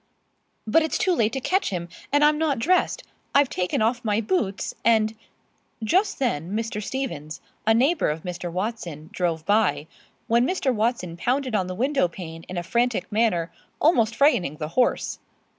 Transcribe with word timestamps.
"But 0.65 0.81
it's 0.81 0.97
too 0.97 1.13
late 1.13 1.31
to 1.33 1.39
catch 1.39 1.69
him, 1.69 1.87
and 2.11 2.25
I'm 2.25 2.39
not 2.39 2.57
dressed. 2.57 3.03
I've 3.35 3.51
taken 3.51 3.83
off 3.83 4.03
my 4.03 4.19
boots, 4.19 4.73
and" 4.83 5.13
Just 5.93 6.17
then 6.17 6.53
Mr. 6.53 6.81
Stevens, 6.81 7.39
a 7.67 7.75
neighbor 7.75 8.09
of 8.09 8.23
Mr. 8.23 8.51
Watson, 8.51 9.11
drove 9.13 9.45
by, 9.45 9.85
when 10.25 10.47
Mr. 10.47 10.73
Watson 10.73 11.17
pounded 11.17 11.53
on 11.53 11.67
the 11.67 11.75
window 11.75 12.07
pane 12.07 12.45
in 12.49 12.57
a 12.57 12.63
frantic 12.63 13.11
manner, 13.11 13.51
almost 13.79 14.15
frightening 14.15 14.55
the 14.57 14.69
horse. 14.69 15.19